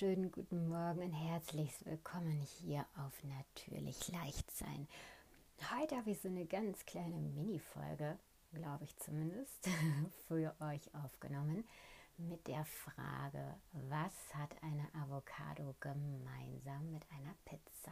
wunderschönen 0.00 0.30
guten 0.30 0.68
Morgen 0.68 1.02
und 1.02 1.12
herzlich 1.12 1.72
willkommen 1.84 2.40
hier 2.62 2.86
auf 2.96 3.12
Natürlich 3.24 4.06
Leicht 4.12 4.48
sein. 4.52 4.86
Heute 5.76 5.96
habe 5.96 6.12
ich 6.12 6.20
so 6.20 6.28
eine 6.28 6.46
ganz 6.46 6.86
kleine 6.86 7.16
Mini-Folge, 7.16 8.16
glaube 8.52 8.84
ich 8.84 8.96
zumindest, 8.98 9.68
für 10.28 10.54
euch 10.60 10.94
aufgenommen 10.94 11.64
mit 12.16 12.46
der 12.46 12.64
Frage, 12.64 13.56
was 13.72 14.12
hat 14.34 14.54
eine 14.62 14.86
Avocado 15.02 15.74
gemeinsam 15.80 16.92
mit 16.92 17.02
einer 17.10 17.34
Pizza? 17.44 17.90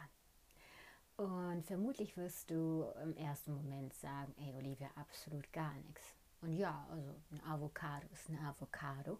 Und 1.17 1.65
vermutlich 1.65 2.15
wirst 2.15 2.51
du 2.51 2.85
im 3.03 3.17
ersten 3.17 3.53
Moment 3.53 3.93
sagen, 3.95 4.33
ey 4.37 4.53
Olivia, 4.53 4.89
absolut 4.95 5.51
gar 5.51 5.73
nichts. 5.73 6.15
Und 6.39 6.53
ja, 6.53 6.87
also 6.89 7.15
ein 7.31 7.43
Avocado 7.43 8.07
ist 8.13 8.29
eine 8.29 8.47
Avocado 8.47 9.19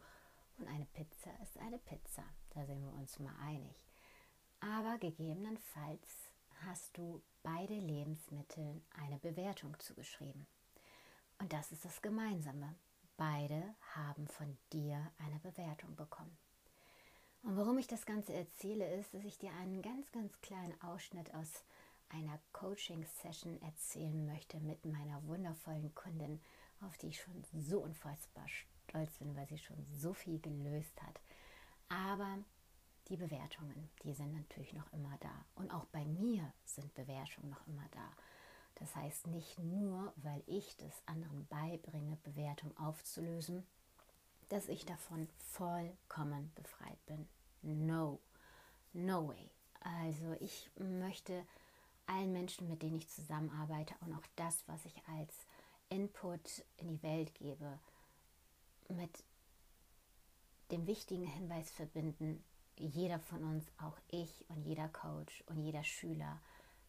und 0.58 0.68
eine 0.70 0.86
Pizza 0.86 1.32
ist 1.44 1.58
eine 1.58 1.80
Pizza. 1.80 2.24
Da 2.58 2.66
sind 2.66 2.82
wir 2.82 2.92
uns 2.94 3.20
mal 3.20 3.36
einig. 3.40 3.86
Aber 4.62 4.98
gegebenenfalls 4.98 6.32
hast 6.66 6.98
du 6.98 7.22
beide 7.44 7.76
Lebensmitteln 7.76 8.84
eine 9.00 9.20
Bewertung 9.20 9.80
zugeschrieben. 9.80 10.48
Und 11.38 11.54
das 11.54 11.72
ist 11.72 11.86
das 11.86 12.02
Gemeinsame. 12.02 12.74
Beide 13.16 13.76
haben 13.94 14.28
von 14.28 14.58
dir 14.74 15.12
eine 15.20 15.40
Bewertung 15.40 15.96
bekommen. 15.96 16.36
Und 17.44 17.58
warum 17.58 17.78
ich 17.78 17.86
das 17.86 18.08
Ganze 18.08 18.34
erzähle, 18.34 18.92
ist, 18.96 19.14
dass 19.14 19.24
ich 19.24 19.38
dir 19.38 19.54
einen 19.54 19.84
ganz, 19.84 20.12
ganz 20.12 20.42
kleinen 20.42 20.82
Ausschnitt 20.82 21.32
aus 21.36 21.64
einer 22.10 22.40
Coaching-Session 22.54 23.62
erzählen 23.62 24.26
möchte 24.26 24.60
mit 24.62 24.84
meiner 24.84 25.24
wundervollen 25.28 25.94
Kundin, 25.94 26.42
auf 26.82 26.98
die 26.98 27.10
ich 27.10 27.22
schon 27.22 27.44
so 27.54 27.82
unfassbar 27.82 28.48
stolz 28.48 29.16
bin, 29.20 29.36
weil 29.36 29.48
sie 29.48 29.60
schon 29.60 29.86
so 29.94 30.16
viel 30.16 30.40
gelöst 30.40 31.00
hat. 31.04 31.22
Aber 31.90 32.38
die 33.10 33.18
Bewertungen, 33.18 33.90
die 34.04 34.14
sind 34.14 34.34
natürlich 34.34 34.74
noch 34.74 34.92
immer 34.92 35.18
da. 35.20 35.46
Und 35.56 35.72
auch 35.72 35.86
bei 35.86 36.04
mir 36.06 36.52
sind 36.66 36.94
Bewertungen 36.94 37.50
noch 37.50 37.66
immer 37.68 37.88
da. 37.92 38.12
Das 38.76 38.96
heißt 38.96 39.28
nicht 39.28 39.58
nur, 39.60 40.14
weil 40.18 40.44
ich 40.46 40.76
das 40.78 41.02
anderen 41.06 41.48
beibringe, 41.48 42.18
Bewertung 42.24 42.76
aufzulösen, 42.78 43.66
dass 44.50 44.68
ich 44.68 44.86
davon 44.86 45.28
vollkommen 45.38 46.52
befreit 46.56 47.04
bin. 47.06 47.28
No, 47.62 48.20
no 48.94 49.28
way. 49.30 49.50
Also 49.82 50.36
ich 50.40 50.70
möchte 50.78 51.46
allen 52.06 52.34
Menschen, 52.34 52.68
mit 52.68 52.82
denen 52.82 52.98
ich 52.98 53.10
zusammenarbeite 53.10 53.96
und 54.02 54.14
auch 54.14 54.26
das, 54.36 54.64
was 54.68 54.86
ich 54.86 55.02
als 55.08 55.34
Input 55.90 56.64
in 56.78 56.88
die 56.88 57.04
Welt 57.04 57.34
gebe, 57.36 57.80
mit 58.90 59.24
dem 60.72 60.88
wichtigen 60.88 61.26
Hinweis 61.26 61.72
verbinden, 61.72 62.44
jeder 62.78 63.20
von 63.20 63.44
uns, 63.44 63.66
auch 63.80 63.98
ich 64.10 64.46
und 64.50 64.64
jeder 64.64 64.90
Coach 64.90 65.44
und 65.48 65.62
jeder 65.62 65.84
Schüler, 65.84 66.40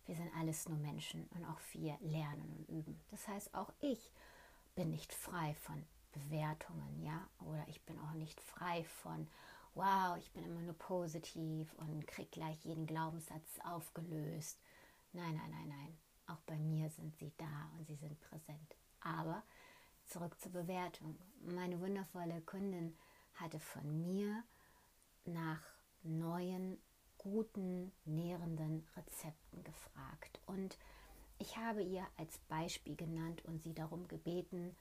wir 0.07 0.17
sind 0.17 0.31
alles 0.37 0.69
nur 0.69 0.79
Menschen 0.79 1.29
und 1.35 1.45
auch 1.45 1.61
wir 1.73 1.97
lernen 2.01 2.51
und 2.57 2.69
üben. 2.69 3.01
Das 3.11 3.27
heißt, 3.29 3.55
auch 3.55 3.73
ich 3.81 4.11
bin 4.75 4.91
nicht 4.91 5.13
frei 5.13 5.55
von 5.55 5.85
Bewertungen, 6.13 7.03
ja, 7.03 7.29
oder 7.41 7.65
ich 7.69 7.83
bin 7.85 7.99
auch 8.01 8.13
nicht 8.13 8.41
frei 8.41 8.85
von, 8.85 9.29
wow, 9.75 10.17
ich 10.19 10.33
bin 10.33 10.45
immer 10.45 10.63
nur 10.63 10.79
positiv 10.79 11.73
und 11.75 12.07
krieg 12.07 12.31
gleich 12.33 12.65
jeden 12.65 12.87
Glaubenssatz 12.87 13.59
aufgelöst. 13.65 14.59
Nein, 15.13 15.35
nein, 15.35 15.51
nein, 15.51 15.69
nein. 15.69 15.99
Auch 16.27 16.41
bei 16.47 16.59
mir 16.59 16.91
sind 16.91 17.17
sie 17.17 17.33
da 17.39 17.71
und 17.79 17.87
sie 17.87 17.97
sind 17.97 18.19
präsent. 18.21 18.77
Aber 19.01 19.43
zurück 20.07 20.39
zur 20.41 20.53
Bewertung. 20.53 21.19
Meine 21.41 21.81
wundervolle 21.81 22.41
Kundin 22.43 22.97
hatte 23.41 23.61
von 23.61 24.01
mir 24.01 24.45
nach 25.25 25.63
neuen, 26.03 26.79
guten, 27.19 27.93
nährenden 28.05 28.87
Rezepten 28.97 29.65
gefragt. 29.65 30.41
Und 30.47 30.79
ich 31.39 31.57
habe 31.57 31.83
ihr 31.83 32.07
als 32.17 32.39
Beispiel 32.49 32.97
genannt 32.97 33.45
und 33.45 33.63
sie 33.63 33.75
darum 33.75 34.09
gebeten, 34.09 34.77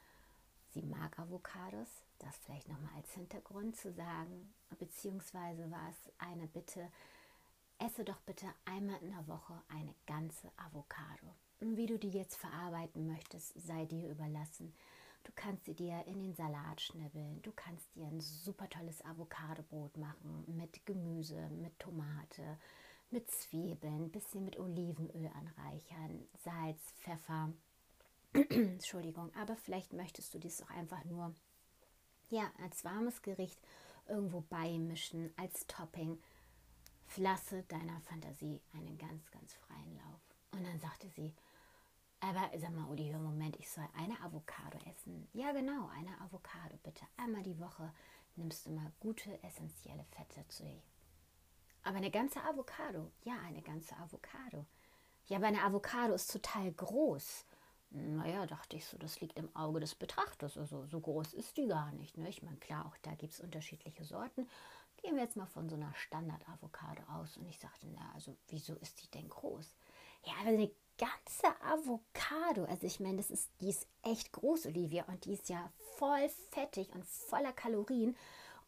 sie 0.70 0.82
mag 0.82 1.18
Avocados, 1.20 2.04
das 2.20 2.38
vielleicht 2.38 2.68
nochmal 2.68 2.94
als 2.96 3.12
Hintergrund 3.12 3.76
zu 3.76 3.92
sagen, 3.94 4.54
beziehungsweise 4.80 5.70
war 5.70 5.90
es 5.90 6.12
eine 6.18 6.48
Bitte, 6.48 6.92
esse 7.80 8.04
doch 8.04 8.20
bitte 8.22 8.48
einmal 8.66 9.02
in 9.02 9.12
der 9.12 9.28
Woche 9.28 9.62
eine 9.68 9.94
ganze 10.06 10.52
Avocado. 10.58 11.36
Wie 11.60 11.86
du 11.86 11.98
die 11.98 12.10
jetzt 12.10 12.36
verarbeiten 12.38 13.08
möchtest, 13.08 13.54
sei 13.60 13.86
dir 13.86 14.10
überlassen. 14.10 14.74
Du 15.28 15.34
kannst 15.36 15.66
sie 15.66 15.76
dir 15.76 16.06
in 16.08 16.22
den 16.22 16.34
Salat 16.34 16.80
schnibbeln. 16.80 17.42
Du 17.42 17.52
kannst 17.52 17.94
dir 17.94 18.08
ein 18.08 18.22
super 18.22 18.70
tolles 18.70 19.04
Avocadobrot 19.04 19.98
machen 19.98 20.46
mit 20.48 20.86
Gemüse, 20.86 21.50
mit 21.50 21.78
Tomate, 21.80 22.58
mit 23.12 23.30
Zwiebeln, 23.30 24.10
bisschen 24.10 24.46
mit 24.46 24.58
Olivenöl 24.58 25.30
anreichern, 25.36 26.26
Salz, 26.46 26.80
Pfeffer. 27.02 27.52
Entschuldigung, 28.34 29.30
aber 29.36 29.58
vielleicht 29.58 29.92
möchtest 29.92 30.34
du 30.34 30.40
dies 30.40 30.62
auch 30.62 30.70
einfach 30.70 31.04
nur 31.04 31.36
ja, 32.30 32.50
als 32.64 32.86
warmes 32.86 33.22
Gericht 33.22 33.60
irgendwo 34.08 34.40
beimischen, 34.40 35.34
als 35.36 35.68
Topping. 35.68 36.22
Flasse 37.06 37.64
deiner 37.64 38.00
Fantasie 38.00 38.62
einen 38.72 38.98
ganz, 38.98 39.30
ganz 39.32 39.54
freien 39.56 39.94
Lauf. 39.98 40.22
Und 40.52 40.66
dann 40.66 40.80
sagte 40.80 41.10
sie, 41.10 41.34
aber 42.20 42.50
sag 42.58 42.72
mal, 42.72 42.90
Uli, 42.90 43.12
Moment, 43.14 43.58
ich 43.58 43.70
soll 43.70 43.88
eine 43.96 44.20
Avocado 44.22 44.80
essen. 44.90 45.28
Ja, 45.34 45.52
genau, 45.52 45.88
eine 45.90 46.20
Avocado 46.22 46.78
bitte. 46.84 47.06
Einmal 47.18 47.44
die 47.44 47.60
Woche 47.60 47.94
nimmst 48.36 48.66
du 48.66 48.72
mal 48.72 48.92
gute, 49.00 49.42
essentielle 49.44 50.06
Fette 50.12 50.48
zu 50.48 50.64
dir. 50.64 50.82
Aber 51.84 51.98
eine 51.98 52.12
ganze 52.12 52.44
Avocado? 52.44 53.12
Ja, 53.24 53.40
eine 53.46 53.62
ganze 53.62 53.96
Avocado. 53.98 54.66
Ja, 55.28 55.38
aber 55.38 55.48
eine 55.48 55.64
Avocado 55.64 56.14
ist 56.14 56.32
total 56.32 56.72
groß. 56.72 57.46
Naja, 57.92 58.46
dachte 58.46 58.76
ich 58.76 58.86
so, 58.86 58.98
das 58.98 59.22
liegt 59.22 59.38
im 59.38 59.56
Auge 59.56 59.80
des 59.80 59.96
Betrachters. 59.96 60.58
Also 60.58 60.86
so 60.88 61.00
groß 61.00 61.34
ist 61.34 61.56
die 61.56 61.68
gar 61.68 61.92
nicht. 61.94 62.18
Ne? 62.18 62.30
Ich 62.30 62.44
meine, 62.44 62.58
klar, 62.58 62.86
auch 62.86 62.98
da 63.04 63.14
gibt 63.16 63.34
es 63.34 63.40
unterschiedliche 63.40 64.04
Sorten. 64.04 64.50
Gehen 64.98 65.16
wir 65.16 65.24
jetzt 65.24 65.38
mal 65.38 65.46
von 65.46 65.70
so 65.70 65.76
einer 65.76 65.94
Standard-Avocado 65.94 67.04
aus. 67.14 67.38
Und 67.38 67.48
ich 67.48 67.60
sagte, 67.60 67.88
na, 67.88 68.12
also 68.14 68.36
wieso 68.48 68.74
ist 68.76 69.02
die 69.04 69.12
denn 69.12 69.30
groß? 69.30 69.74
Ja, 70.26 70.34
aber 70.42 70.50
eine 70.50 70.72
ganze 70.98 71.62
Avocado. 71.62 72.66
Also 72.66 72.88
ich 72.88 73.00
meine, 73.00 73.18
das 73.18 73.30
ist, 73.30 73.50
die 73.62 73.70
ist 73.70 73.88
echt 74.04 74.32
groß, 74.32 74.68
Olivia, 74.68 75.06
und 75.06 75.26
die 75.26 75.34
ist 75.34 75.50
ja 75.50 75.72
voll 75.98 76.30
fettig 76.52 76.94
und 76.94 77.06
voller 77.06 77.54
Kalorien. 77.54 78.16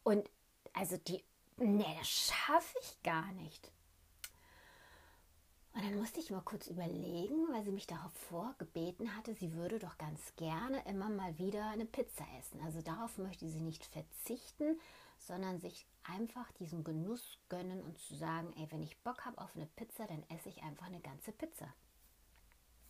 Und 0.02 0.30
also 0.72 0.96
die, 0.96 1.22
nee, 1.56 1.96
das 1.98 2.08
schaffe 2.08 2.78
ich 2.80 3.02
gar 3.02 3.30
nicht. 3.32 3.72
Und 5.80 5.86
dann 5.86 5.98
musste 5.98 6.20
ich 6.20 6.30
mal 6.30 6.42
kurz 6.42 6.66
überlegen, 6.66 7.48
weil 7.50 7.64
sie 7.64 7.72
mich 7.72 7.86
darauf 7.86 8.12
vorgebeten 8.12 9.16
hatte, 9.16 9.32
sie 9.32 9.54
würde 9.54 9.78
doch 9.78 9.96
ganz 9.96 10.20
gerne 10.36 10.84
immer 10.84 11.08
mal 11.08 11.38
wieder 11.38 11.70
eine 11.70 11.86
Pizza 11.86 12.26
essen. 12.38 12.60
Also 12.66 12.82
darauf 12.82 13.16
möchte 13.16 13.48
sie 13.48 13.62
nicht 13.62 13.86
verzichten, 13.86 14.78
sondern 15.18 15.58
sich 15.58 15.86
einfach 16.02 16.52
diesen 16.52 16.84
Genuss 16.84 17.38
gönnen 17.48 17.80
und 17.80 17.98
zu 17.98 18.14
sagen, 18.14 18.52
ey, 18.58 18.70
wenn 18.70 18.82
ich 18.82 18.98
Bock 18.98 19.24
habe 19.24 19.40
auf 19.40 19.56
eine 19.56 19.64
Pizza, 19.64 20.06
dann 20.06 20.22
esse 20.28 20.50
ich 20.50 20.62
einfach 20.62 20.84
eine 20.84 21.00
ganze 21.00 21.32
Pizza. 21.32 21.72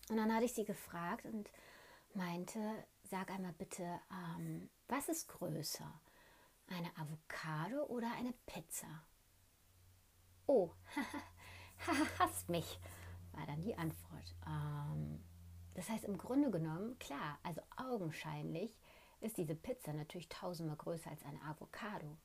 Und 0.09 0.17
dann 0.17 0.35
hatte 0.35 0.47
ich 0.47 0.55
sie 0.55 0.65
gefragt 0.65 1.27
und 1.27 1.49
meinte, 2.15 2.59
sag 3.05 3.31
einmal 3.31 3.53
bitte, 3.53 4.01
ähm, 4.11 4.69
was 4.89 5.09
ist 5.09 5.29
größer? 5.29 6.01
Eine 6.67 6.91
Avocado 6.97 7.85
oder 7.85 8.11
eine 8.19 8.35
Pizza? 8.47 9.05
Oh, 10.47 10.73
hasst 12.19 12.49
mich, 12.49 12.79
war 13.33 13.47
dann 13.47 13.63
die 13.63 13.77
Antwort. 13.77 14.35
Ähm, 14.47 15.21
das 15.75 15.89
heißt 15.89 16.05
im 16.05 16.19
Grunde 16.19 16.51
genommen, 16.51 16.99
klar, 16.99 17.39
also 17.43 17.61
augenscheinlich 17.77 18.79
ist 19.21 19.37
diese 19.37 19.55
Pizza 19.55 19.93
natürlich 19.93 20.29
tausendmal 20.29 20.77
größer 20.77 21.11
als 21.11 21.25
eine 21.25 21.43
Avocado. 21.43 22.17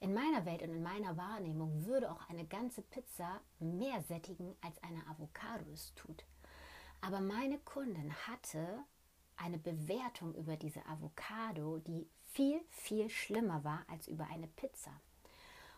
In 0.00 0.12
meiner 0.12 0.44
Welt 0.44 0.62
und 0.62 0.70
in 0.70 0.82
meiner 0.82 1.16
Wahrnehmung 1.16 1.86
würde 1.86 2.10
auch 2.10 2.28
eine 2.28 2.44
ganze 2.44 2.82
Pizza 2.82 3.40
mehr 3.58 4.02
sättigen, 4.02 4.54
als 4.60 4.82
eine 4.82 5.06
Avocado 5.08 5.64
es 5.72 5.94
tut. 5.94 6.24
Aber 7.00 7.20
meine 7.20 7.58
Kundin 7.58 8.12
hatte 8.26 8.84
eine 9.36 9.58
Bewertung 9.58 10.34
über 10.34 10.56
diese 10.56 10.84
Avocado, 10.86 11.78
die 11.78 12.08
viel, 12.32 12.60
viel 12.70 13.08
schlimmer 13.08 13.64
war 13.64 13.84
als 13.88 14.08
über 14.08 14.26
eine 14.26 14.48
Pizza. 14.48 14.90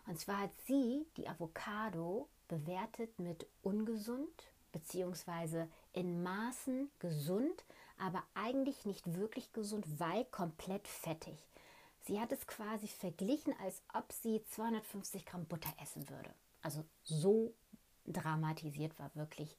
Und 0.06 0.18
zwar 0.18 0.40
hat 0.42 0.52
sie 0.66 1.06
die 1.16 1.28
Avocado 1.28 2.28
bewertet 2.48 3.18
mit 3.18 3.46
ungesund 3.62 4.52
beziehungsweise 4.72 5.68
in 5.92 6.22
Maßen 6.22 6.90
gesund, 6.98 7.64
aber 7.98 8.22
eigentlich 8.34 8.84
nicht 8.84 9.14
wirklich 9.14 9.52
gesund, 9.52 9.84
weil 9.98 10.24
komplett 10.26 10.86
fettig. 10.86 11.38
Sie 12.00 12.20
hat 12.20 12.30
es 12.30 12.46
quasi 12.46 12.86
verglichen, 12.86 13.54
als 13.64 13.82
ob 13.94 14.12
sie 14.12 14.44
250 14.44 15.24
Gramm 15.24 15.46
Butter 15.46 15.72
essen 15.82 16.08
würde. 16.08 16.32
Also 16.62 16.84
so 17.02 17.54
dramatisiert 18.06 18.98
war 18.98 19.14
wirklich 19.14 19.56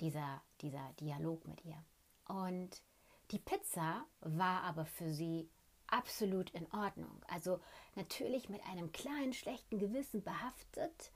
dieser, 0.00 0.42
dieser 0.62 0.92
Dialog 1.00 1.46
mit 1.46 1.64
ihr. 1.64 1.76
Und 2.26 2.82
die 3.30 3.38
Pizza 3.38 4.04
war 4.20 4.62
aber 4.62 4.86
für 4.86 5.12
sie 5.12 5.48
absolut 5.86 6.50
in 6.50 6.66
Ordnung. 6.72 7.22
Also 7.28 7.60
natürlich 7.94 8.48
mit 8.48 8.64
einem 8.66 8.92
kleinen 8.92 9.32
schlechten 9.32 9.78
Gewissen 9.78 10.22
behaftet. 10.22 11.12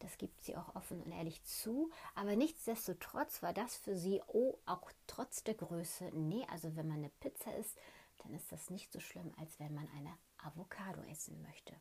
Das 0.00 0.18
gibt 0.18 0.42
sie 0.42 0.56
auch 0.56 0.74
offen 0.74 1.02
und 1.02 1.12
ehrlich 1.12 1.42
zu. 1.44 1.90
Aber 2.14 2.36
nichtsdestotrotz 2.36 3.42
war 3.42 3.52
das 3.52 3.76
für 3.76 3.96
sie, 3.96 4.20
oh, 4.26 4.58
auch 4.66 4.90
trotz 5.06 5.44
der 5.44 5.54
Größe, 5.54 6.10
nee, 6.12 6.46
also 6.50 6.76
wenn 6.76 6.88
man 6.88 6.98
eine 6.98 7.10
Pizza 7.20 7.54
isst, 7.56 7.78
dann 8.18 8.34
ist 8.34 8.50
das 8.52 8.70
nicht 8.70 8.92
so 8.92 9.00
schlimm, 9.00 9.32
als 9.38 9.58
wenn 9.60 9.74
man 9.74 9.88
eine 9.96 10.16
Avocado 10.38 11.00
essen 11.10 11.40
möchte. 11.42 11.74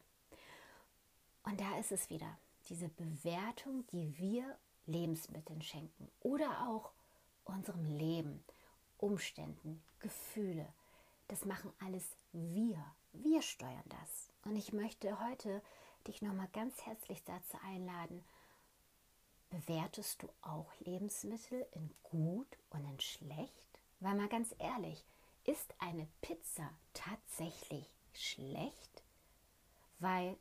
Und 1.44 1.60
da 1.60 1.78
ist 1.78 1.92
es 1.92 2.10
wieder, 2.10 2.38
diese 2.70 2.90
Bewertung, 2.90 3.86
die 3.88 4.18
wir 4.18 4.58
Lebensmitteln 4.86 5.62
schenken 5.62 6.10
oder 6.22 6.68
auch 6.68 6.94
unserem 7.44 7.86
Leben, 7.86 8.44
Umständen, 8.98 9.84
Gefühle. 10.00 10.68
Das 11.28 11.46
machen 11.46 11.74
alles 11.80 12.18
wir. 12.32 12.84
Wir 13.12 13.42
steuern 13.42 13.84
das. 13.90 14.30
Und 14.44 14.56
ich 14.56 14.74
möchte 14.74 15.20
heute 15.20 15.62
dich 16.04 16.22
nochmal 16.22 16.50
ganz 16.54 16.86
herzlich 16.86 17.24
dazu 17.24 17.58
einladen, 17.64 18.24
bewertest 19.50 20.24
du 20.24 20.30
auch 20.42 20.72
Lebensmittel 20.80 21.66
in 21.72 21.94
gut 22.04 22.58
und 22.70 22.86
in 22.86 23.00
schlecht? 23.00 23.80
Weil 24.00 24.16
mal 24.16 24.30
ganz 24.30 24.54
ehrlich, 24.58 25.06
ist 25.46 25.74
eine 25.80 26.08
Pizza 26.22 26.70
tatsächlich 26.94 27.90
schlecht? 28.14 29.04
Weil 30.00 30.38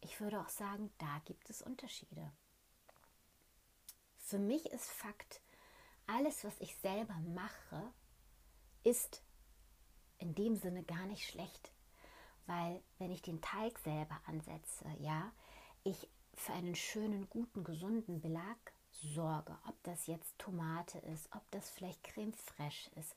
ich 0.00 0.20
würde 0.20 0.40
auch 0.40 0.48
sagen, 0.48 0.92
da 0.98 1.20
gibt 1.24 1.48
es 1.50 1.62
Unterschiede. 1.62 2.32
Für 4.18 4.38
mich 4.38 4.66
ist 4.66 4.90
Fakt, 4.90 5.40
alles, 6.06 6.44
was 6.44 6.58
ich 6.60 6.76
selber 6.76 7.14
mache, 7.34 7.92
ist 8.84 9.22
in 10.18 10.34
dem 10.34 10.56
Sinne 10.56 10.82
gar 10.84 11.06
nicht 11.06 11.26
schlecht. 11.26 11.72
Weil 12.46 12.82
wenn 12.98 13.10
ich 13.10 13.22
den 13.22 13.40
Teig 13.40 13.78
selber 13.80 14.20
ansetze, 14.26 14.84
ja, 15.00 15.32
ich 15.84 16.08
für 16.34 16.52
einen 16.52 16.74
schönen, 16.74 17.28
guten, 17.28 17.64
gesunden 17.64 18.20
Belag 18.20 18.56
sorge, 18.90 19.56
ob 19.66 19.82
das 19.82 20.06
jetzt 20.06 20.38
Tomate 20.38 20.98
ist, 20.98 21.28
ob 21.34 21.42
das 21.50 21.70
vielleicht 21.70 22.02
Creme 22.04 22.32
fraiche 22.32 22.90
ist, 22.96 23.14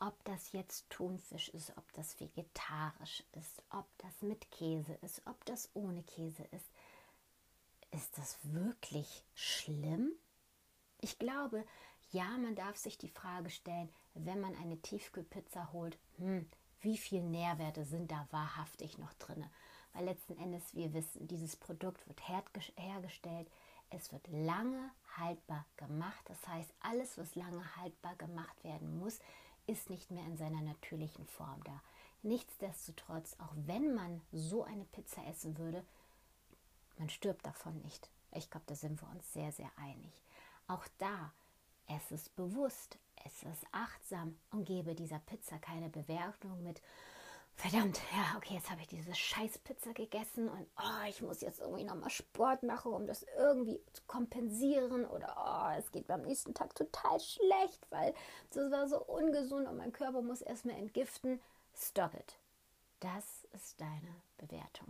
ob 0.00 0.22
das 0.24 0.52
jetzt 0.52 0.88
Thunfisch 0.90 1.48
ist, 1.50 1.76
ob 1.76 1.92
das 1.92 2.18
vegetarisch 2.20 3.24
ist, 3.32 3.62
ob 3.70 3.86
das 3.98 4.22
mit 4.22 4.50
Käse 4.50 4.94
ist, 5.02 5.22
ob 5.26 5.44
das 5.44 5.70
ohne 5.74 6.02
Käse 6.04 6.44
ist. 6.52 6.70
Ist 7.90 8.16
das 8.18 8.38
wirklich 8.42 9.24
schlimm? 9.34 10.12
Ich 11.00 11.18
glaube, 11.18 11.64
ja, 12.10 12.28
man 12.38 12.54
darf 12.54 12.76
sich 12.76 12.98
die 12.98 13.08
Frage 13.08 13.50
stellen, 13.50 13.88
wenn 14.14 14.40
man 14.40 14.54
eine 14.56 14.80
Tiefkühlpizza 14.80 15.72
holt, 15.72 15.98
hm, 16.16 16.48
wie 16.80 16.96
viele 16.96 17.22
Nährwerte 17.22 17.84
sind 17.84 18.10
da 18.10 18.26
wahrhaftig 18.30 18.98
noch 18.98 19.12
drin? 19.14 19.44
Weil 19.92 20.04
letzten 20.04 20.38
Endes, 20.38 20.74
wir 20.74 20.92
wissen, 20.92 21.26
dieses 21.26 21.56
Produkt 21.56 22.06
wird 22.06 22.20
hergestellt, 22.28 23.48
es 23.90 24.12
wird 24.12 24.26
lange 24.28 24.90
haltbar 25.16 25.64
gemacht. 25.76 26.24
Das 26.26 26.46
heißt, 26.46 26.70
alles, 26.80 27.18
was 27.18 27.34
lange 27.34 27.64
haltbar 27.76 28.14
gemacht 28.16 28.62
werden 28.62 28.98
muss, 28.98 29.18
ist 29.66 29.90
nicht 29.90 30.10
mehr 30.10 30.24
in 30.24 30.36
seiner 30.36 30.60
natürlichen 30.60 31.26
Form 31.26 31.62
da. 31.64 31.82
Nichtsdestotrotz, 32.22 33.36
auch 33.38 33.52
wenn 33.54 33.94
man 33.94 34.20
so 34.32 34.64
eine 34.64 34.84
Pizza 34.84 35.24
essen 35.26 35.56
würde, 35.58 35.84
man 36.98 37.08
stirbt 37.08 37.46
davon 37.46 37.80
nicht. 37.82 38.10
Ich 38.32 38.50
glaube, 38.50 38.66
da 38.66 38.74
sind 38.74 39.00
wir 39.00 39.08
uns 39.10 39.32
sehr, 39.32 39.52
sehr 39.52 39.70
einig. 39.76 40.22
Auch 40.66 40.86
da, 40.98 41.32
es 41.86 42.10
ist 42.10 42.34
bewusst, 42.36 42.98
es 43.24 43.42
ist 43.42 43.66
achtsam 43.72 44.38
und 44.50 44.64
gebe 44.64 44.94
dieser 44.94 45.18
Pizza 45.20 45.58
keine 45.58 45.88
Bewertung 45.88 46.62
mit, 46.62 46.80
verdammt, 47.54 48.00
ja, 48.12 48.36
okay, 48.36 48.54
jetzt 48.54 48.70
habe 48.70 48.80
ich 48.80 48.86
diese 48.86 49.14
scheiß 49.14 49.58
Pizza 49.58 49.92
gegessen 49.92 50.48
und 50.48 50.66
oh, 50.78 51.08
ich 51.08 51.22
muss 51.22 51.40
jetzt 51.40 51.60
irgendwie 51.60 51.84
nochmal 51.84 52.10
Sport 52.10 52.62
machen, 52.62 52.92
um 52.92 53.06
das 53.06 53.24
irgendwie 53.36 53.80
zu 53.92 54.02
kompensieren 54.06 55.04
oder 55.04 55.34
oh, 55.36 55.78
es 55.78 55.90
geht 55.90 56.08
mir 56.08 56.14
am 56.14 56.22
nächsten 56.22 56.54
Tag 56.54 56.74
total 56.74 57.18
schlecht, 57.20 57.86
weil 57.90 58.14
das 58.50 58.70
war 58.70 58.88
so 58.88 59.02
ungesund 59.04 59.66
und 59.66 59.76
mein 59.76 59.92
Körper 59.92 60.22
muss 60.22 60.40
erstmal 60.40 60.76
entgiften. 60.76 61.40
Stop 61.74 62.14
it. 62.14 62.38
Das 63.00 63.46
ist 63.52 63.80
deine 63.80 64.14
Bewertung. 64.38 64.88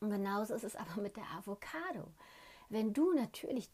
Und 0.00 0.10
genauso 0.10 0.54
ist 0.54 0.64
es 0.64 0.76
aber 0.76 1.00
mit 1.00 1.16
der 1.16 1.30
Avocado. 1.36 2.12
Wenn 2.68 2.92
du 2.92 3.12
natürlich 3.12 3.70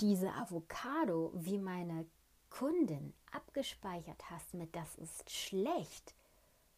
diese 0.00 0.32
Avocado 0.32 1.32
wie 1.34 1.58
meine 1.58 2.06
Kundin 2.58 3.14
abgespeichert 3.30 4.30
hast 4.30 4.54
mit 4.54 4.76
das 4.76 4.94
ist 4.96 5.30
schlecht, 5.30 6.14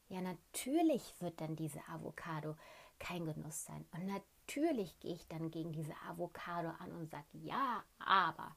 ja, 0.09 0.21
natürlich 0.21 1.03
wird 1.21 1.41
dann 1.41 1.57
diese 1.57 1.81
Avocado 1.89 2.57
kein 2.99 3.27
Genuss 3.27 3.65
sein. 3.65 3.85
Und 3.93 4.07
natürlich 4.07 4.99
gehe 5.01 5.15
ich 5.15 5.27
dann 5.27 5.51
gegen 5.51 5.73
diese 5.73 5.95
Avocado 6.09 6.69
an 6.79 6.93
und 6.93 7.11
sage, 7.11 7.27
ja, 7.33 7.83
aber 7.99 8.55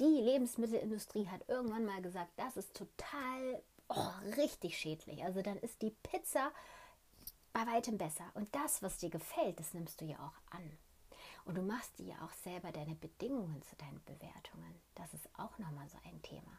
die 0.00 0.04
Lebensmittelindustrie 0.04 1.26
hat 1.28 1.48
irgendwann 1.48 1.86
mal 1.86 2.02
gesagt, 2.02 2.32
das 2.36 2.56
ist 2.56 2.74
total 2.76 3.62
oh, 3.88 4.10
richtig 4.36 4.76
schädlich. 4.76 5.24
Also 5.24 5.40
dann 5.40 5.56
ist 5.58 5.80
die 5.80 5.94
Pizza 6.02 6.50
bei 7.52 7.66
weitem 7.66 7.96
besser. 7.96 8.24
Und 8.34 8.54
das, 8.54 8.82
was 8.82 8.98
dir 8.98 9.10
gefällt, 9.10 9.58
das 9.58 9.72
nimmst 9.72 10.00
du 10.00 10.04
ja 10.04 10.16
auch 10.16 10.54
an. 10.54 10.78
Und 11.44 11.56
du 11.56 11.62
machst 11.62 11.98
dir 11.98 12.06
ja 12.06 12.24
auch 12.24 12.32
selber 12.32 12.72
deine 12.72 12.94
Bedingungen 12.94 13.62
zu 13.62 13.76
deinen 13.76 14.02
Bewertungen. 14.04 14.80
Das 14.94 15.12
ist 15.14 15.28
auch 15.38 15.58
nochmal 15.58 15.88
so 15.88 15.98
ein 16.04 16.22
Thema. 16.22 16.58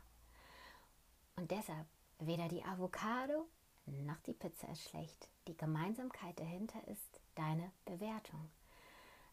Und 1.35 1.51
deshalb 1.51 1.87
weder 2.19 2.47
die 2.47 2.63
Avocado 2.63 3.47
noch 3.85 4.19
die 4.21 4.33
Pizza 4.33 4.69
ist 4.69 4.89
schlecht. 4.89 5.29
Die 5.47 5.57
Gemeinsamkeit 5.57 6.39
dahinter 6.39 6.85
ist 6.87 7.19
deine 7.35 7.71
Bewertung. 7.85 8.49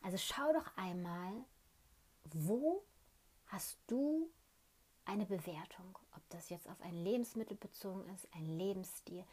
Also 0.02 0.16
schau 0.16 0.52
doch 0.52 0.76
einmal, 0.76 1.32
wo 2.24 2.82
hast 3.46 3.78
du 3.86 4.30
eine 5.04 5.26
Bewertung? 5.26 5.98
Ob 6.16 6.28
das 6.30 6.48
jetzt 6.48 6.68
auf 6.68 6.80
ein 6.82 6.94
Lebensmittel 6.94 7.56
bezogen 7.56 8.08
ist, 8.14 8.26
ein 8.34 8.46
Lebensstil, 8.46 9.24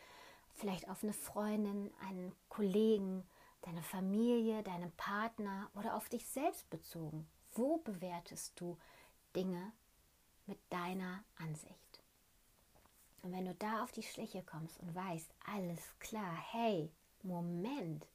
vielleicht 0.53 0.89
auf 0.89 1.03
eine 1.03 1.13
Freundin, 1.13 1.91
einen 2.01 2.35
Kollegen, 2.49 3.27
deine 3.61 3.83
Familie, 3.83 4.63
deinen 4.63 4.91
Partner 4.93 5.69
oder 5.75 5.95
auf 5.95 6.09
dich 6.09 6.25
selbst 6.27 6.69
bezogen. 6.69 7.27
Wo 7.53 7.77
bewertest 7.77 8.59
du 8.59 8.77
Dinge 9.35 9.71
mit 10.45 10.59
deiner 10.69 11.23
Ansicht? 11.37 12.03
Und 13.21 13.33
wenn 13.33 13.45
du 13.45 13.55
da 13.55 13.83
auf 13.83 13.91
die 13.91 14.03
Schliche 14.03 14.43
kommst 14.43 14.79
und 14.79 14.93
weißt, 14.95 15.29
alles 15.53 15.81
klar, 15.99 16.37
hey, 16.51 16.91
Moment, 17.23 18.07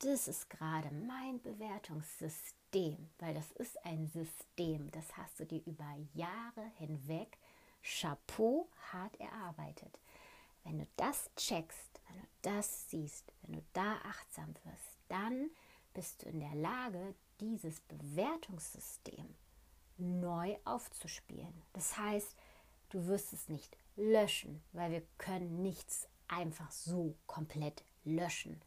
das 0.00 0.28
ist 0.28 0.50
gerade 0.50 0.90
mein 0.90 1.40
Bewertungssystem, 1.40 3.08
weil 3.18 3.34
das 3.34 3.52
ist 3.52 3.82
ein 3.86 4.08
System, 4.08 4.90
das 4.90 5.16
hast 5.16 5.40
du 5.40 5.46
dir 5.46 5.62
über 5.64 5.96
Jahre 6.12 6.70
hinweg 6.76 7.38
Chapeau 7.82 8.68
hart 8.92 9.18
erarbeitet. 9.20 9.98
Wenn 10.64 10.78
du 10.78 10.86
das 10.96 11.30
checkst, 11.36 11.93
wenn 12.14 12.22
du 12.22 12.28
das 12.42 12.88
siehst, 12.90 13.32
wenn 13.42 13.54
du 13.54 13.62
da 13.72 13.96
achtsam 14.04 14.54
wirst, 14.64 14.98
dann 15.08 15.50
bist 15.92 16.22
du 16.22 16.28
in 16.28 16.40
der 16.40 16.54
Lage, 16.54 17.14
dieses 17.40 17.80
Bewertungssystem 17.80 19.34
neu 19.96 20.56
aufzuspielen. 20.64 21.62
Das 21.72 21.96
heißt, 21.98 22.36
du 22.90 23.06
wirst 23.06 23.32
es 23.32 23.48
nicht 23.48 23.76
löschen, 23.96 24.62
weil 24.72 24.90
wir 24.92 25.02
können 25.18 25.62
nichts 25.62 26.08
einfach 26.28 26.70
so 26.70 27.16
komplett 27.26 27.84
löschen. 28.04 28.60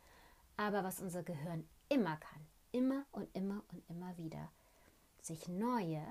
Aber 0.55 0.83
was 0.83 1.01
unser 1.01 1.23
Gehirn 1.23 1.67
immer 1.89 2.17
kann, 2.17 2.47
immer 2.71 3.05
und 3.11 3.33
immer 3.35 3.63
und 3.71 3.87
immer 3.89 4.17
wieder, 4.17 4.51
sich 5.21 5.47
neue, 5.47 6.01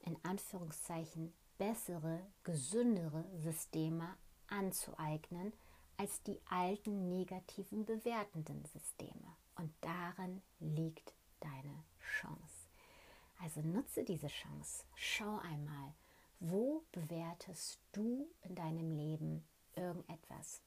in 0.00 0.16
Anführungszeichen 0.24 1.32
bessere, 1.58 2.20
gesündere 2.44 3.24
Systeme 3.36 4.16
anzueignen 4.48 5.52
als 6.00 6.22
die 6.22 6.40
alten 6.48 7.10
negativen 7.10 7.84
bewertenden 7.84 8.64
Systeme. 8.64 9.36
Und 9.56 9.70
darin 9.82 10.40
liegt 10.58 11.12
deine 11.40 11.84
Chance. 12.00 12.68
Also 13.38 13.60
nutze 13.60 14.02
diese 14.02 14.28
Chance. 14.28 14.84
Schau 14.94 15.36
einmal, 15.40 15.92
wo 16.38 16.84
bewertest 16.92 17.80
du 17.92 18.26
in 18.40 18.54
deinem 18.54 18.96
Leben 18.96 19.44
irgendetwas? 19.76 20.62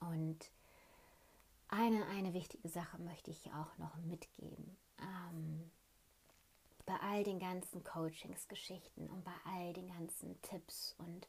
Und 0.00 0.52
eine, 1.68 2.04
eine 2.08 2.34
wichtige 2.34 2.68
Sache 2.68 2.98
möchte 2.98 3.30
ich 3.30 3.54
auch 3.54 3.78
noch 3.78 3.96
mitgeben. 3.96 4.76
Ähm, 5.00 5.70
bei 6.84 7.00
all 7.00 7.24
den 7.24 7.38
ganzen 7.38 7.82
Coachingsgeschichten 7.84 9.08
und 9.08 9.24
bei 9.24 9.32
all 9.46 9.72
den 9.72 9.88
ganzen 9.88 10.38
Tipps 10.42 10.94
und 10.98 11.26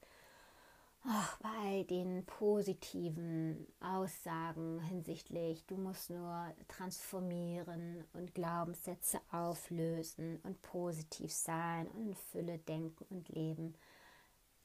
ach, 1.05 1.38
bei 1.39 1.50
all 1.50 1.83
den 1.86 2.25
positiven 2.25 3.67
Aussagen 3.79 4.79
hinsichtlich, 4.81 5.65
du 5.65 5.75
musst 5.75 6.10
nur 6.10 6.53
transformieren 6.67 8.03
und 8.13 8.33
Glaubenssätze 8.33 9.19
auflösen 9.31 10.39
und 10.43 10.62
positiv 10.62 11.31
sein 11.31 11.88
und 11.88 12.01
in 12.07 12.15
Fülle 12.15 12.60
denken 12.60 13.05
und 13.10 13.29
leben. 13.29 13.75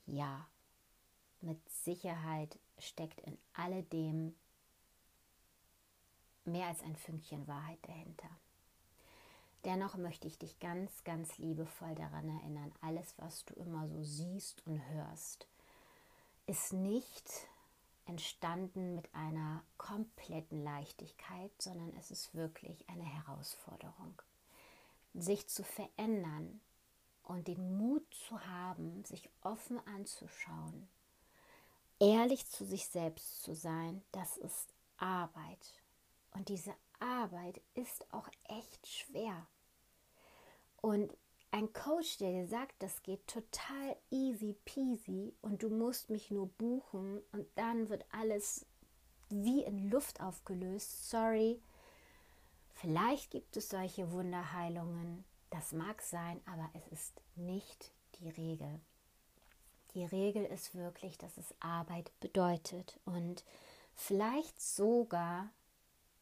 Ja, 0.06 0.48
mit 1.40 1.58
Sicherheit 1.68 2.58
steckt 2.78 3.20
in 3.20 3.38
alledem 3.54 4.34
mehr 6.44 6.68
als 6.68 6.82
ein 6.82 6.96
Fünkchen 6.96 7.46
Wahrheit 7.46 7.78
dahinter. 7.82 8.30
Dennoch 9.64 9.96
möchte 9.96 10.28
ich 10.28 10.38
dich 10.38 10.58
ganz, 10.60 11.04
ganz 11.04 11.36
liebevoll 11.38 11.94
daran 11.94 12.28
erinnern, 12.28 12.72
alles, 12.80 13.14
was 13.18 13.44
du 13.44 13.54
immer 13.54 13.88
so 13.88 14.02
siehst 14.02 14.64
und 14.66 14.80
hörst, 14.88 15.48
ist 16.48 16.72
nicht 16.72 17.30
entstanden 18.06 18.94
mit 18.94 19.14
einer 19.14 19.62
kompletten 19.76 20.64
Leichtigkeit, 20.64 21.52
sondern 21.58 21.94
es 21.96 22.10
ist 22.10 22.34
wirklich 22.34 22.88
eine 22.88 23.04
Herausforderung. 23.04 24.20
Sich 25.12 25.46
zu 25.48 25.62
verändern 25.62 26.60
und 27.22 27.48
den 27.48 27.76
Mut 27.76 28.02
zu 28.14 28.40
haben, 28.46 29.04
sich 29.04 29.28
offen 29.42 29.78
anzuschauen, 29.86 30.88
ehrlich 32.00 32.48
zu 32.48 32.64
sich 32.64 32.86
selbst 32.86 33.42
zu 33.42 33.54
sein, 33.54 34.02
das 34.12 34.38
ist 34.38 34.72
Arbeit. 34.96 35.82
Und 36.30 36.48
diese 36.48 36.74
Arbeit 36.98 37.60
ist 37.74 38.06
auch 38.12 38.28
echt 38.44 38.86
schwer. 38.86 39.46
Und 40.80 41.14
ein 41.50 41.72
Coach, 41.72 42.18
der 42.18 42.30
dir 42.30 42.46
sagt, 42.46 42.74
das 42.82 43.02
geht 43.02 43.26
total 43.26 43.96
easy 44.10 44.54
peasy 44.64 45.34
und 45.40 45.62
du 45.62 45.70
musst 45.70 46.10
mich 46.10 46.30
nur 46.30 46.48
buchen 46.48 47.22
und 47.32 47.46
dann 47.54 47.88
wird 47.88 48.04
alles 48.12 48.66
wie 49.30 49.62
in 49.62 49.90
Luft 49.90 50.20
aufgelöst. 50.20 51.10
Sorry. 51.10 51.60
Vielleicht 52.74 53.30
gibt 53.30 53.56
es 53.56 53.70
solche 53.70 54.10
Wunderheilungen. 54.12 55.24
Das 55.50 55.72
mag 55.72 56.02
sein, 56.02 56.40
aber 56.46 56.68
es 56.74 56.86
ist 56.88 57.20
nicht 57.36 57.92
die 58.16 58.28
Regel. 58.28 58.80
Die 59.94 60.04
Regel 60.04 60.44
ist 60.44 60.74
wirklich, 60.74 61.16
dass 61.18 61.38
es 61.38 61.54
Arbeit 61.60 62.12
bedeutet 62.20 63.00
und 63.04 63.44
vielleicht 63.94 64.60
sogar 64.60 65.48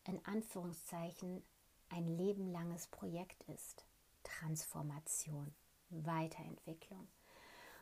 in 0.05 0.25
Anführungszeichen 0.25 1.43
ein 1.89 2.07
lebenlanges 2.07 2.87
Projekt 2.87 3.43
ist. 3.49 3.86
Transformation, 4.27 5.55
Weiterentwicklung. 5.91 7.09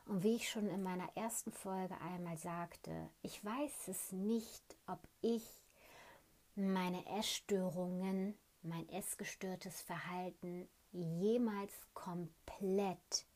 Und 0.06 0.22
wie 0.22 0.36
ich 0.36 0.50
schon 0.50 0.68
in 0.68 0.82
meiner 0.82 1.08
ersten 1.16 1.50
Folge 1.52 1.98
einmal 2.00 2.36
sagte, 2.36 3.10
ich 3.22 3.42
weiß 3.42 3.88
es 3.88 4.12
nicht, 4.12 4.76
ob 4.86 5.00
ich 5.22 5.42
meine 6.54 7.04
Essstörungen, 7.18 8.36
mein 8.62 8.88
essgestörtes 8.90 9.80
Verhalten 9.82 10.68
jemals 10.92 11.72
komplett, 11.94 13.26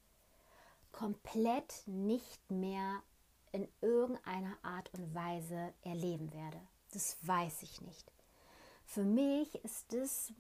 komplett 0.93 1.83
nicht 1.87 2.51
mehr 2.51 3.03
in 3.53 3.67
irgendeiner 3.81 4.57
Art 4.63 4.93
und 4.95 5.15
Weise 5.15 5.73
erleben 5.83 6.33
werde. 6.33 6.61
Das 6.93 7.17
weiß 7.27 7.63
ich 7.63 7.81
nicht. 7.81 8.13
Für 8.85 9.05
mich 9.05 9.55
ist 9.65 9.93
das, 9.93 10.33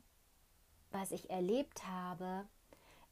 was 0.91 1.11
ich 1.11 1.31
erlebt 1.31 1.87
habe, 1.87 2.47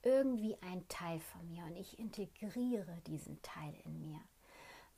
irgendwie 0.03 0.57
ein 0.62 0.87
Teil 0.88 1.21
von 1.21 1.47
mir 1.49 1.65
und 1.65 1.76
ich 1.76 1.99
integriere 1.99 3.00
diesen 3.07 3.41
Teil 3.43 3.75
in 3.85 4.00
mir, 4.00 4.21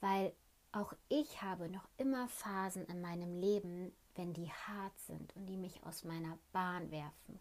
weil 0.01 0.33
auch 0.73 0.93
ich 1.09 1.43
habe 1.43 1.69
noch 1.69 1.89
immer 1.97 2.29
Phasen 2.29 2.85
in 2.87 3.01
meinem 3.01 3.41
Leben, 3.41 3.93
wenn 4.15 4.35
die 4.35 4.51
hart 4.51 4.99
sind 5.01 5.35
und 5.37 5.47
die 5.47 5.57
mich 5.57 5.83
aus 5.85 6.05
meiner 6.05 6.39
Bahn 6.53 6.91
werfen, 6.91 7.39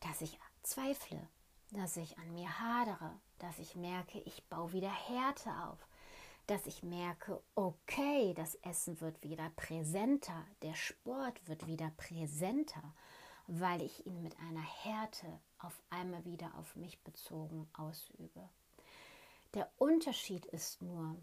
dass 0.00 0.20
ich 0.20 0.38
zweifle, 0.62 1.28
dass 1.70 1.96
ich 1.96 2.18
an 2.18 2.32
mir 2.34 2.58
hadere, 2.60 3.18
dass 3.38 3.58
ich 3.58 3.74
merke, 3.76 4.20
ich 4.20 4.44
baue 4.48 4.72
wieder 4.72 4.92
Härte 4.92 5.50
auf, 5.64 5.78
dass 6.46 6.66
ich 6.66 6.82
merke, 6.82 7.40
okay, 7.54 8.34
das 8.34 8.56
Essen 8.56 9.00
wird 9.00 9.22
wieder 9.22 9.50
präsenter, 9.56 10.44
der 10.62 10.74
Sport 10.74 11.46
wird 11.48 11.66
wieder 11.66 11.90
präsenter, 11.96 12.82
weil 13.46 13.80
ich 13.82 14.06
ihn 14.06 14.22
mit 14.22 14.38
einer 14.40 14.62
Härte 14.62 15.40
auf 15.64 15.80
einmal 15.90 16.24
wieder 16.24 16.52
auf 16.58 16.76
mich 16.76 16.98
bezogen 17.02 17.68
ausübe. 17.74 18.48
Der 19.54 19.68
Unterschied 19.78 20.46
ist 20.46 20.80
nur, 20.82 21.16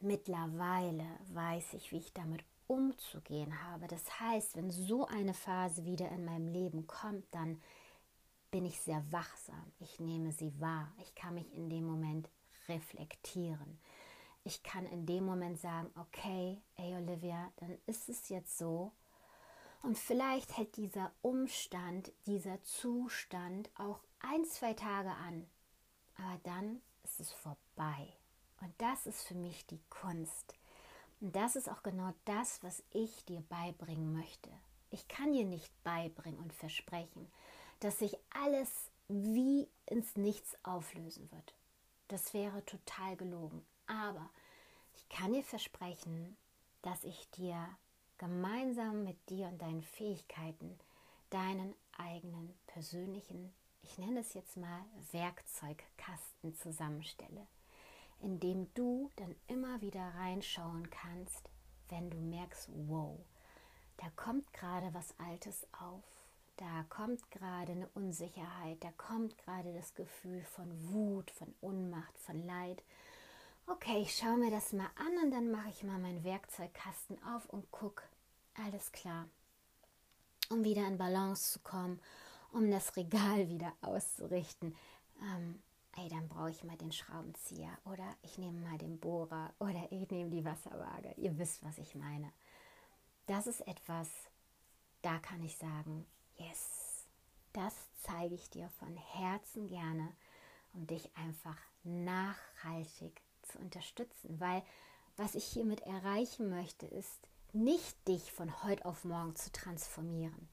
mittlerweile 0.00 1.06
weiß 1.32 1.74
ich, 1.74 1.92
wie 1.92 1.98
ich 1.98 2.12
damit 2.12 2.44
umzugehen 2.66 3.62
habe. 3.64 3.86
Das 3.86 4.20
heißt, 4.20 4.56
wenn 4.56 4.70
so 4.70 5.06
eine 5.06 5.34
Phase 5.34 5.84
wieder 5.84 6.08
in 6.10 6.24
meinem 6.24 6.48
Leben 6.48 6.86
kommt, 6.86 7.24
dann 7.32 7.60
bin 8.50 8.64
ich 8.64 8.80
sehr 8.80 9.04
wachsam. 9.10 9.72
Ich 9.80 10.00
nehme 10.00 10.32
sie 10.32 10.58
wahr. 10.60 10.92
Ich 11.02 11.14
kann 11.14 11.34
mich 11.34 11.52
in 11.54 11.68
dem 11.68 11.84
Moment 11.84 12.28
reflektieren. 12.68 13.78
Ich 14.44 14.62
kann 14.62 14.86
in 14.86 15.04
dem 15.04 15.24
Moment 15.24 15.58
sagen, 15.58 15.90
okay, 15.98 16.62
ey 16.76 16.94
Olivia, 16.94 17.52
dann 17.56 17.76
ist 17.86 18.08
es 18.08 18.28
jetzt 18.28 18.56
so. 18.56 18.92
Und 19.82 19.98
vielleicht 19.98 20.56
hält 20.56 20.76
dieser 20.76 21.12
Umstand, 21.22 22.12
dieser 22.26 22.62
Zustand 22.62 23.70
auch 23.76 24.00
ein, 24.20 24.44
zwei 24.44 24.74
Tage 24.74 25.10
an. 25.10 25.46
Aber 26.16 26.38
dann 26.42 26.80
ist 27.04 27.20
es 27.20 27.32
vorbei. 27.32 28.12
Und 28.60 28.72
das 28.78 29.06
ist 29.06 29.22
für 29.22 29.34
mich 29.34 29.66
die 29.66 29.80
Kunst. 29.88 30.56
Und 31.20 31.34
das 31.34 31.56
ist 31.56 31.68
auch 31.68 31.82
genau 31.82 32.12
das, 32.24 32.62
was 32.62 32.82
ich 32.90 33.24
dir 33.24 33.40
beibringen 33.48 34.12
möchte. 34.12 34.50
Ich 34.90 35.06
kann 35.08 35.32
dir 35.32 35.44
nicht 35.44 35.72
beibringen 35.84 36.40
und 36.40 36.52
versprechen, 36.52 37.30
dass 37.80 37.98
sich 37.98 38.16
alles 38.30 38.90
wie 39.08 39.68
ins 39.86 40.16
Nichts 40.16 40.56
auflösen 40.64 41.30
wird. 41.30 41.54
Das 42.08 42.34
wäre 42.34 42.64
total 42.64 43.16
gelogen. 43.16 43.64
Aber 43.86 44.28
ich 44.96 45.08
kann 45.08 45.32
dir 45.32 45.42
versprechen, 45.42 46.36
dass 46.82 47.04
ich 47.04 47.30
dir 47.30 47.68
gemeinsam 48.18 49.04
mit 49.04 49.16
dir 49.28 49.46
und 49.48 49.60
deinen 49.60 49.82
Fähigkeiten 49.82 50.78
deinen 51.30 51.74
eigenen 51.96 52.54
persönlichen, 52.66 53.52
ich 53.82 53.98
nenne 53.98 54.20
es 54.20 54.34
jetzt 54.34 54.56
mal 54.56 54.84
Werkzeugkasten 55.12 56.54
zusammenstelle, 56.54 57.46
in 58.20 58.40
dem 58.40 58.72
du 58.74 59.10
dann 59.16 59.34
immer 59.46 59.80
wieder 59.80 60.14
reinschauen 60.16 60.88
kannst, 60.90 61.50
wenn 61.88 62.10
du 62.10 62.18
merkst, 62.18 62.68
wow, 62.88 63.18
da 63.98 64.06
kommt 64.16 64.52
gerade 64.52 64.92
was 64.94 65.14
Altes 65.18 65.66
auf 65.72 66.04
da 66.58 66.84
kommt 66.88 67.30
gerade 67.30 67.70
eine 67.70 67.88
Unsicherheit, 67.94 68.82
da 68.82 68.90
kommt 68.96 69.38
gerade 69.38 69.72
das 69.74 69.94
Gefühl 69.94 70.42
von 70.42 70.66
Wut, 70.92 71.30
von 71.30 71.54
Unmacht, 71.60 72.18
von 72.18 72.44
Leid. 72.44 72.82
Okay, 73.68 74.02
ich 74.02 74.16
schaue 74.16 74.38
mir 74.38 74.50
das 74.50 74.72
mal 74.72 74.90
an 74.96 75.24
und 75.24 75.30
dann 75.30 75.52
mache 75.52 75.68
ich 75.68 75.84
mal 75.84 76.00
meinen 76.00 76.24
Werkzeugkasten 76.24 77.22
auf 77.22 77.48
und 77.48 77.70
gucke. 77.70 78.02
Alles 78.64 78.90
klar. 78.90 79.28
Um 80.50 80.64
wieder 80.64 80.86
in 80.88 80.98
Balance 80.98 81.52
zu 81.52 81.58
kommen, 81.60 82.00
um 82.52 82.70
das 82.70 82.96
Regal 82.96 83.48
wieder 83.48 83.72
auszurichten. 83.82 84.74
Ähm, 85.20 85.62
ey, 85.96 86.08
dann 86.08 86.28
brauche 86.28 86.50
ich 86.50 86.64
mal 86.64 86.76
den 86.76 86.90
Schraubenzieher 86.90 87.76
oder 87.84 88.16
ich 88.22 88.38
nehme 88.38 88.60
mal 88.60 88.78
den 88.78 88.98
Bohrer 88.98 89.52
oder 89.58 89.86
ich 89.90 90.10
nehme 90.10 90.30
die 90.30 90.44
Wasserwaage. 90.44 91.12
Ihr 91.16 91.38
wisst, 91.38 91.62
was 91.62 91.78
ich 91.78 91.94
meine. 91.94 92.32
Das 93.26 93.46
ist 93.46 93.60
etwas, 93.66 94.08
da 95.02 95.18
kann 95.18 95.42
ich 95.44 95.56
sagen, 95.56 96.06
yes, 96.36 97.06
das 97.52 97.74
zeige 98.02 98.34
ich 98.34 98.50
dir 98.50 98.68
von 98.70 98.96
Herzen 98.96 99.66
gerne, 99.66 100.16
um 100.72 100.86
dich 100.86 101.14
einfach 101.16 101.58
nachhaltig 101.84 103.20
zu 103.42 103.58
unterstützen. 103.58 104.40
Weil 104.40 104.62
was 105.16 105.34
ich 105.34 105.44
hiermit 105.44 105.82
erreichen 105.82 106.48
möchte, 106.48 106.86
ist 106.86 107.27
nicht 107.54 107.96
dich 108.08 108.32
von 108.32 108.62
heute 108.64 108.84
auf 108.84 109.04
morgen 109.04 109.36
zu 109.36 109.50
transformieren. 109.52 110.48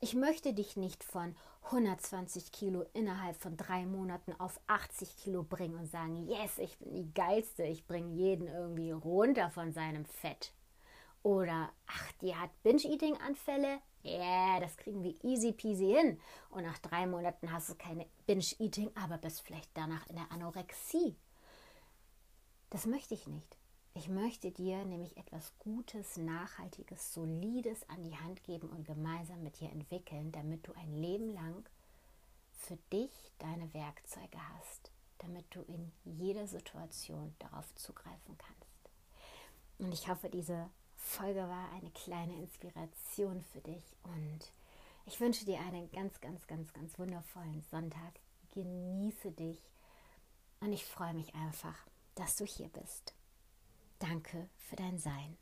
Ich 0.00 0.14
möchte 0.14 0.54
dich 0.54 0.76
nicht 0.76 1.02
von 1.02 1.34
120 1.64 2.52
Kilo 2.52 2.84
innerhalb 2.92 3.36
von 3.36 3.56
drei 3.56 3.84
Monaten 3.84 4.32
auf 4.38 4.60
80 4.68 5.16
Kilo 5.16 5.42
bringen 5.42 5.76
und 5.76 5.90
sagen, 5.90 6.28
yes, 6.28 6.58
ich 6.58 6.78
bin 6.78 6.94
die 6.94 7.12
geilste, 7.12 7.64
ich 7.64 7.86
bringe 7.86 8.14
jeden 8.14 8.46
irgendwie 8.46 8.92
runter 8.92 9.50
von 9.50 9.72
seinem 9.72 10.04
Fett. 10.04 10.52
Oder, 11.24 11.70
ach, 11.88 12.12
die 12.22 12.36
hat 12.36 12.50
Binge-Eating-Anfälle, 12.62 13.80
ja, 14.02 14.12
yeah, 14.12 14.60
das 14.60 14.76
kriegen 14.76 15.02
wir 15.02 15.14
easy 15.24 15.52
peasy 15.52 15.92
hin. 15.92 16.20
Und 16.50 16.62
nach 16.62 16.78
drei 16.78 17.06
Monaten 17.06 17.52
hast 17.52 17.68
du 17.68 17.74
keine 17.74 18.06
Binge-Eating, 18.26 18.92
aber 18.94 19.18
bist 19.18 19.40
vielleicht 19.40 19.70
danach 19.74 20.06
in 20.06 20.16
der 20.16 20.30
Anorexie. 20.30 21.16
Das 22.70 22.86
möchte 22.86 23.14
ich 23.14 23.26
nicht. 23.26 23.58
Ich 23.98 24.08
möchte 24.08 24.52
dir 24.52 24.84
nämlich 24.84 25.16
etwas 25.16 25.52
Gutes, 25.58 26.18
Nachhaltiges, 26.18 27.12
Solides 27.12 27.80
an 27.88 28.04
die 28.04 28.16
Hand 28.16 28.44
geben 28.44 28.68
und 28.68 28.84
gemeinsam 28.84 29.42
mit 29.42 29.58
dir 29.58 29.72
entwickeln, 29.72 30.30
damit 30.30 30.68
du 30.68 30.72
ein 30.74 30.92
Leben 30.92 31.34
lang 31.34 31.68
für 32.52 32.76
dich 32.92 33.10
deine 33.40 33.74
Werkzeuge 33.74 34.38
hast, 34.54 34.92
damit 35.18 35.52
du 35.52 35.62
in 35.62 35.90
jeder 36.04 36.46
Situation 36.46 37.34
darauf 37.40 37.74
zugreifen 37.74 38.38
kannst. 38.38 38.90
Und 39.80 39.92
ich 39.92 40.08
hoffe, 40.08 40.30
diese 40.30 40.70
Folge 40.94 41.40
war 41.40 41.72
eine 41.72 41.90
kleine 41.90 42.36
Inspiration 42.36 43.42
für 43.52 43.60
dich 43.62 43.96
und 44.04 44.52
ich 45.06 45.18
wünsche 45.18 45.44
dir 45.44 45.58
einen 45.58 45.90
ganz, 45.90 46.20
ganz, 46.20 46.46
ganz, 46.46 46.72
ganz 46.72 46.96
wundervollen 47.00 47.64
Sonntag. 47.68 48.20
Genieße 48.54 49.32
dich 49.32 49.60
und 50.60 50.72
ich 50.72 50.84
freue 50.84 51.14
mich 51.14 51.34
einfach, 51.34 51.74
dass 52.14 52.36
du 52.36 52.44
hier 52.44 52.68
bist. 52.68 53.17
Danke 53.98 54.48
für 54.56 54.76
dein 54.76 54.98
Sein. 54.98 55.36